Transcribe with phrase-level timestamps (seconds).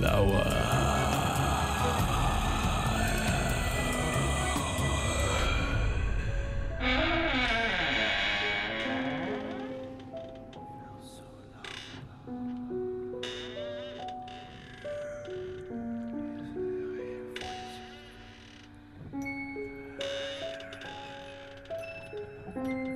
[0.00, 0.58] lower.
[22.54, 22.87] thank you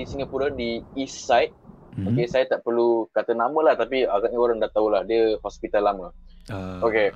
[0.00, 1.52] di Singapura di East Side.
[2.00, 2.16] Mhm.
[2.16, 5.84] Okay, saya tak perlu kata nama lah tapi agaknya orang dah tahu lah dia hospital
[5.84, 6.08] lama.
[6.48, 7.12] Ah, Okay.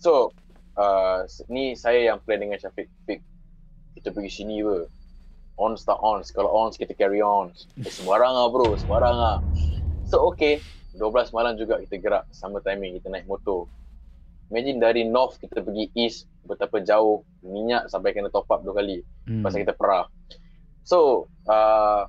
[0.00, 0.32] So,
[0.80, 2.88] uh, ni saya yang plan dengan Syafiq.
[3.04, 3.20] Fik,
[4.00, 4.88] kita pergi sini ber.
[5.60, 6.24] On start on.
[6.32, 7.52] Kalau on kita carry on.
[7.84, 9.36] Eh, sembarang lah bro, sembarang lah.
[10.08, 10.64] So okay,
[10.96, 13.68] 12 malam juga kita gerak sama timing kita naik motor.
[14.52, 19.00] Imagine dari north kita pergi east betapa jauh minyak sampai kena top up dua kali
[19.26, 19.42] hmm.
[19.42, 20.06] pasal kita perah.
[20.84, 22.04] So, uh,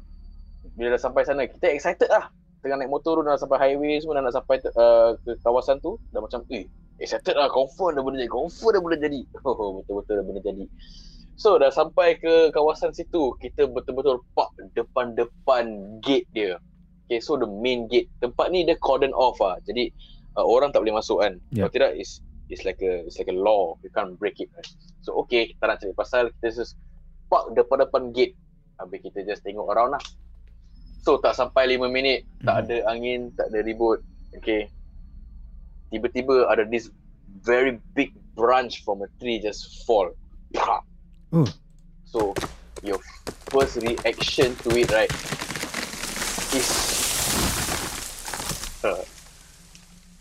[0.75, 2.27] bila dah sampai sana, kita excited lah.
[2.59, 6.19] Tengah naik motor dah sampai highway semua, dah nak sampai uh, ke kawasan tu, dah
[6.19, 6.67] macam, eh,
[6.99, 9.21] excited lah, confirm dah benda jadi, confirm dah benda jadi.
[9.47, 10.65] Oh, betul-betul dah benda jadi.
[11.35, 16.59] So, dah sampai ke kawasan situ, kita betul-betul park depan-depan gate dia.
[17.05, 18.07] Okay, so the main gate.
[18.23, 19.59] Tempat ni dia cordon off lah.
[19.67, 19.91] Jadi,
[20.39, 21.37] uh, orang tak boleh masuk kan.
[21.51, 21.67] Yeah.
[21.67, 23.77] Kalau tidak, it's, it's like a it's like a law.
[23.83, 24.49] You can't break it.
[24.55, 24.67] Right?
[25.05, 26.79] So, okay, kita nak cari pasal, kita just
[27.29, 28.33] park depan-depan gate.
[28.79, 30.03] Habis kita just tengok around lah.
[31.05, 32.61] So tak sampai 5 minit, tak Hmm.
[32.65, 34.01] ada angin, tak ada ribut.
[34.33, 34.73] Okay.
[35.87, 36.89] Tiba-tiba ada this
[37.39, 40.09] very big branch from a tree just fall.
[40.51, 40.81] Pah.
[41.29, 41.45] Oh.
[42.03, 42.33] So
[42.81, 42.97] your
[43.47, 45.11] first reaction to it right
[46.51, 46.67] is
[48.83, 49.03] uh,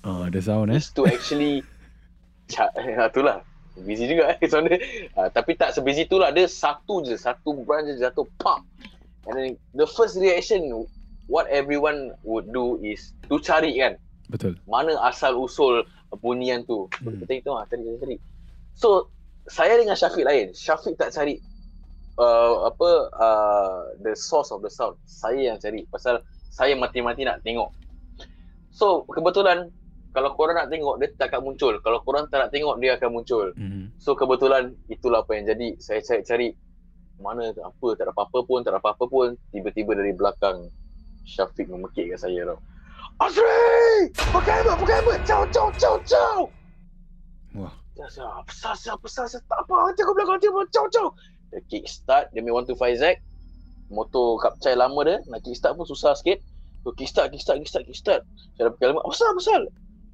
[0.04, 0.76] Ah, ada sound eh.
[0.76, 1.64] is to actually
[2.52, 3.40] ca- ah, itulah
[3.74, 4.78] busy juga eh sound dia
[5.16, 8.60] uh, tapi tak sebusy tu lah dia satu je satu branch je jatuh pam
[9.26, 10.68] and then the first reaction
[11.26, 13.96] what everyone would do is to cari kan?
[14.28, 14.56] Betul.
[14.64, 15.84] mana asal usul
[16.22, 16.88] bunyian tu?
[17.02, 17.20] Hmm.
[17.24, 18.16] kita tengok ah cari cari cari
[18.74, 19.08] so
[19.44, 20.56] saya dengan Syafiq lain.
[20.56, 21.36] Syafiq tak cari
[22.16, 24.96] uh, apa uh, the source of the sound.
[25.04, 27.68] Saya yang cari pasal saya mati-mati nak tengok.
[28.72, 29.68] So kebetulan
[30.14, 31.74] kalau korang nak tengok dia tak akan muncul.
[31.82, 33.52] Kalau korang tak nak tengok dia akan muncul.
[33.58, 33.90] Hmm.
[34.00, 35.68] so kebetulan itulah apa yang jadi.
[35.82, 36.56] Saya cari-cari
[37.22, 40.66] mana tak apa tak ada apa-apa pun tak ada apa-apa pun tiba-tiba dari belakang
[41.24, 42.58] Syafiq memekik kat saya tau
[43.22, 44.10] Azri!
[44.34, 45.20] Pakai helmet, pakai helmet!
[45.22, 46.50] Ciao, ciao, ciao, ciao!
[47.54, 47.70] Wah.
[47.94, 51.08] Besar, siap, besar, siap, tak apa, nanti aku belakang dia, ciao, ciao!
[51.54, 53.22] Dia kickstart, dia main 125Z,
[53.94, 56.42] motor kapcai lama dia, nak kickstart pun susah sikit.
[56.82, 58.22] So, kickstart, kickstart, kickstart, kickstart.
[58.58, 59.60] Saya dah pakai helmet, besar, besar!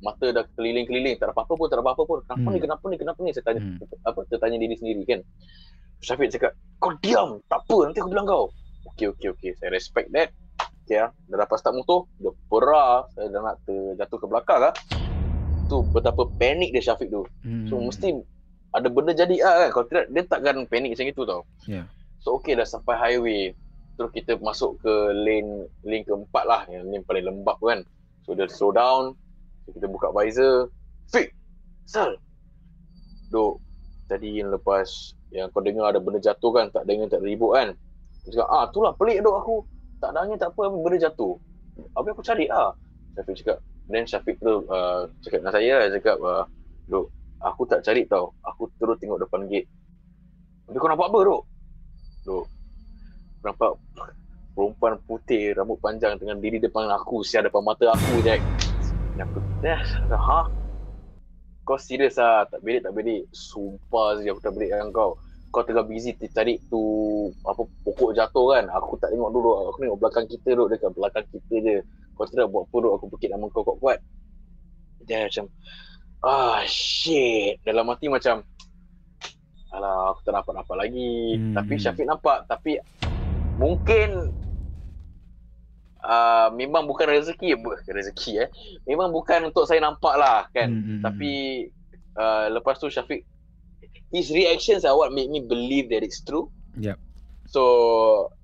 [0.04, 2.18] Mata dah keliling-keliling, tak ada apa-apa pun, tak ada apa-apa pun.
[2.28, 2.52] Kenapa Hmm.
[2.52, 3.30] ni, kenapa ni, kenapa ni?
[3.32, 3.80] Saya tanya, Hmm.
[4.04, 5.20] apa, saya tanya diri sendiri kan.
[6.00, 8.48] Syafiq cakap, kau diam, tak apa, nanti aku bilang kau.
[8.94, 10.32] Okay, okay, okay, saya respect that.
[10.84, 14.74] Okay lah, dah dapat start motor, dia perah, saya dah nak terjatuh ke belakang lah.
[15.70, 17.22] Tu betapa panik dia Syafiq tu.
[17.46, 17.70] Hmm.
[17.70, 18.10] So mesti
[18.74, 19.68] ada benda jadi ah kan.
[19.70, 21.42] Kalau tidak dia takkan panik macam itu tau.
[21.70, 21.86] Ya.
[22.18, 23.54] So okay dah sampai highway.
[23.94, 27.86] Terus kita masuk ke lane lane keempat lah yang lane paling lembab kan.
[28.26, 29.14] So dia slow down.
[29.62, 30.74] So, kita buka visor.
[31.14, 31.30] Fik!
[31.86, 32.18] Sal!
[33.30, 33.62] Duk.
[34.10, 36.66] Tadi yang lepas yang kau dengar ada benda jatuh kan.
[36.74, 37.78] Tak dengar tak ribut kan.
[38.26, 39.56] Dia cakap ah itulah pelik duk aku.
[40.02, 41.38] Tak ada angin tak apa benda jatuh.
[41.94, 42.74] Habis aku cari ah.
[43.14, 43.58] Syafiq cakap.
[43.86, 45.88] Then Syafiq tu uh, cakap dengan saya lah.
[45.94, 46.44] Cakap uh,
[46.90, 47.06] Duk
[47.38, 48.34] aku tak cari tau.
[48.42, 49.70] Aku terus tengok depan gate.
[50.66, 51.42] Habis kau nampak apa duk?
[52.26, 52.44] Duk.
[53.46, 53.70] Nampak
[54.50, 58.42] perempuan putih rambut panjang dengan diri depan aku siap depan mata aku Jack.
[59.14, 59.80] Dan aku dah
[60.18, 60.59] ha?
[61.70, 63.30] Kau serius ah tak belik tak belik.
[63.30, 65.14] Sumpah sih aku tak belik dengan kau.
[65.54, 66.82] kau tengah busy cari tu
[67.46, 68.66] apa pokok jatuh kan.
[68.74, 71.76] Aku tak tengok dulu aku tengok belakang kita duduk dekat belakang kita je.
[72.18, 74.02] Kau tidak buat apa duduk aku pekik nama kau kuat-kuat.
[75.06, 75.46] Dia macam
[76.26, 77.62] ah shit.
[77.62, 78.42] Dalam hati macam
[79.70, 81.38] alah aku tak nampak apa lagi.
[81.38, 81.54] Hmm.
[81.54, 82.50] tapi Syafiq nampak.
[82.50, 82.82] Tapi
[83.62, 84.34] mungkin
[86.04, 87.56] uh, memang bukan rezeki
[87.96, 88.48] rezeki eh
[88.84, 90.82] memang bukan untuk saya nampak lah kan hmm.
[90.84, 91.32] hmm tapi
[92.16, 93.24] uh, lepas tu Syafiq
[94.10, 96.50] his reactions are what make me believe that it's true.
[96.78, 96.98] Yep.
[97.50, 97.62] So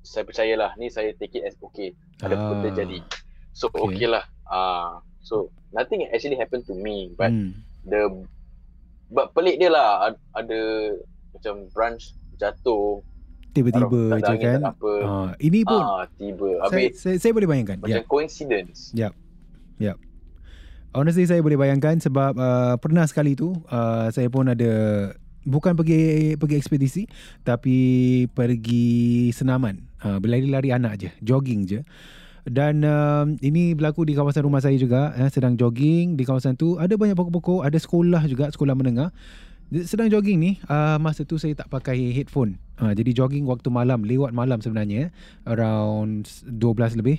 [0.03, 2.99] saya percayalah ni saya take it as okay ada ah, benda jadi.
[3.55, 4.25] So okay, okay lah.
[4.47, 4.93] Ah uh,
[5.23, 7.55] so nothing actually happened to me but hmm.
[7.83, 8.07] the
[9.11, 10.61] but pelik dia lah ada, ada
[11.35, 13.03] macam branch jatuh
[13.57, 14.61] tiba-tiba je kan.
[14.85, 16.61] Uh, ini pun uh, tiba.
[16.69, 17.81] Habis saya, saya, saya boleh bayangkan.
[17.81, 18.05] Macam yep.
[18.05, 18.93] coincidence.
[18.93, 19.13] Yep.
[19.81, 19.97] Yep.
[20.97, 24.73] Honestly saya boleh bayangkan sebab uh, pernah sekali tu uh, saya pun ada
[25.47, 27.03] bukan pergi pergi ekspedisi
[27.47, 27.77] tapi
[28.35, 31.81] pergi senaman uh, berlari-lari anak je jogging je
[32.47, 36.79] dan uh, ini berlaku di kawasan rumah saya juga eh, sedang jogging di kawasan tu
[36.79, 39.11] ada banyak pokok-pokok ada sekolah juga sekolah menengah
[39.83, 44.07] sedang jogging ni uh, masa tu saya tak pakai headphone uh, jadi jogging waktu malam
[44.07, 45.11] lewat malam sebenarnya
[45.43, 47.19] around 12 lebih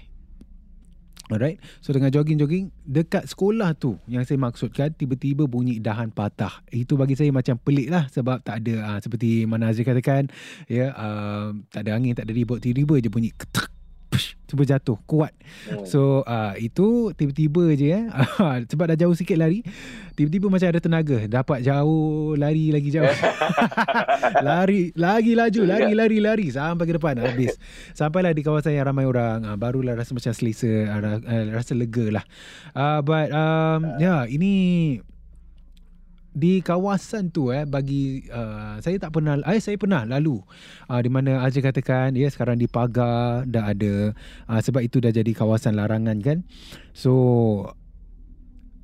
[1.28, 1.60] Alright.
[1.84, 6.64] So dengan jogging-jogging dekat sekolah tu yang saya maksudkan tiba-tiba bunyi dahan patah.
[6.72, 10.32] Itu bagi saya macam pelik lah sebab tak ada uh, seperti mana Azri katakan
[10.72, 13.68] ya uh, tak ada angin, tak ada ribut, tiba-tiba je bunyi ketak
[14.48, 15.36] cuba jatuh kuat.
[15.68, 15.84] Hmm.
[15.84, 18.06] So uh, itu tiba-tiba je eh
[18.72, 19.60] sebab dah jauh sikit lari,
[20.16, 23.08] tiba-tiba macam ada tenaga, dapat jauh lari lagi jauh.
[24.48, 27.60] lari lagi laju, lari lari lari sampai ke depan habis.
[27.92, 32.26] Sampailah di kawasan yang ramai orang, uh, barulah rasa macam selesa, uh, rasa lega lah.
[32.72, 34.54] Uh, but um, ya yeah, ini
[36.38, 40.38] di kawasan tu eh bagi uh, saya tak pernah eh saya pernah lalu.
[40.86, 44.14] Uh, di mana Azri katakan ya sekarang di pagar dah ada.
[44.46, 46.46] Uh, sebab itu dah jadi kawasan larangan kan?
[46.94, 47.14] So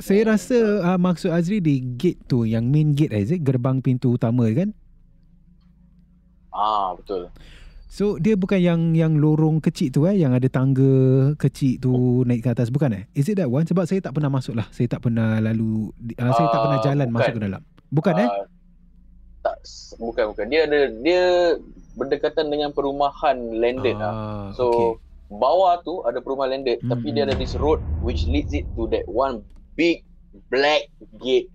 [0.01, 4.49] saya rasa uh, maksud Azri di gate tu yang main gate eh gerbang pintu utama
[4.49, 4.73] kan?
[6.49, 7.29] Ah betul
[7.93, 11.93] So dia bukan yang yang lorong kecil tu eh yang ada tangga kecil tu
[12.25, 13.03] naik ke atas bukan eh?
[13.13, 13.69] Is it that one?
[13.69, 14.65] Sebab saya tak pernah masuk lah.
[14.73, 17.17] Saya tak pernah lalu uh, uh, saya tak pernah ah, jalan bukan.
[17.21, 17.61] masuk ke dalam.
[17.93, 18.29] Bukan uh, eh?
[19.45, 19.57] Tak
[20.01, 20.45] bukan bukan.
[20.49, 21.23] Dia ada dia
[21.93, 24.13] berdekatan dengan perumahan landed uh, lah.
[24.57, 24.89] So okay.
[25.37, 26.89] bawah tu ada perumahan landed hmm.
[26.89, 29.45] tapi dia ada this road which leads it to that one
[29.77, 30.01] big
[30.49, 30.89] black
[31.21, 31.45] gate.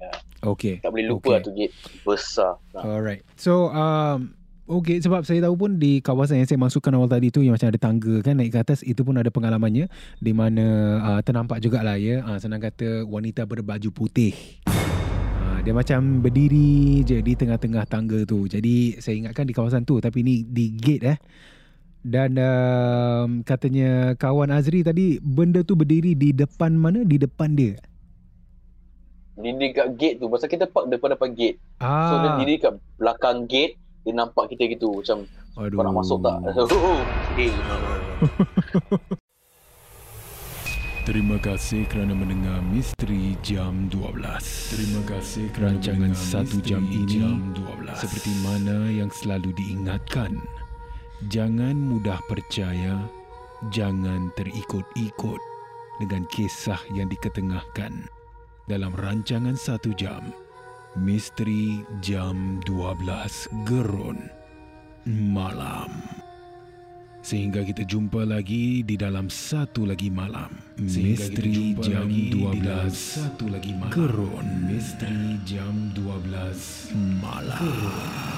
[0.46, 0.78] Okay.
[0.86, 1.34] Tak boleh lupa okay.
[1.34, 1.74] lah tu gate
[2.06, 2.62] besar.
[2.78, 3.26] Alright.
[3.34, 4.37] So um
[4.68, 7.72] Okey sebab saya tahu pun di kawasan yang saya masukkan awal tadi tu yang macam
[7.72, 9.88] ada tangga kan naik ke atas itu pun ada pengalamannya
[10.20, 10.64] di mana
[11.00, 14.36] uh, ternampak jugalah ya uh, senang kata wanita berbaju putih.
[14.68, 18.44] Uh, dia macam berdiri je di tengah-tengah tangga tu.
[18.44, 21.18] Jadi saya ingatkan di kawasan tu tapi ni di gate eh.
[22.04, 27.08] Dan uh, katanya kawan Azri tadi benda tu berdiri di depan mana?
[27.08, 27.80] Di depan dia.
[29.32, 30.28] Di dekat gate tu.
[30.28, 31.56] Pasal kita park depan-depan gate.
[31.80, 32.12] Ah.
[32.12, 35.28] So dia diri kat belakang gate dia nampak kita gitu macam
[35.60, 35.76] Aduh.
[35.76, 36.40] kau nak masuk tak
[37.36, 37.52] hey.
[41.08, 44.12] Terima kasih kerana mendengar Misteri Jam 12.
[44.76, 47.96] Terima kasih kerana rancangan satu jam ini jam 12.
[47.96, 50.36] seperti mana yang selalu diingatkan.
[51.32, 53.08] Jangan mudah percaya,
[53.72, 55.40] jangan terikut-ikut
[55.96, 58.04] dengan kisah yang diketengahkan
[58.68, 60.28] dalam rancangan satu jam.
[60.98, 64.18] Misteri Jam 12 Gerun
[65.06, 65.94] Malam.
[67.22, 70.50] Sehingga kita jumpa lagi di dalam satu lagi malam.
[70.74, 73.94] Misteri Jam 12 satu lagi malam.
[73.94, 74.46] Gerun.
[74.66, 76.90] Misteri Jam 12
[77.22, 78.37] Malam Gerun